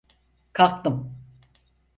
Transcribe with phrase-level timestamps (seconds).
[0.53, 1.15] Kalktım.